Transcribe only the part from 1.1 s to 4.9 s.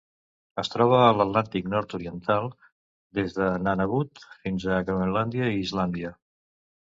l'Atlàntic nord-oriental: des de Nunavut fins a